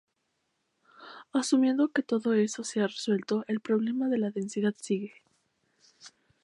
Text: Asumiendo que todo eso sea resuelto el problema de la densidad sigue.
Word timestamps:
Asumiendo 1.31 1.89
que 1.89 2.01
todo 2.01 2.33
eso 2.33 2.63
sea 2.63 2.87
resuelto 2.87 3.45
el 3.47 3.59
problema 3.59 4.07
de 4.07 4.17
la 4.17 4.31
densidad 4.31 4.73
sigue. 4.81 5.13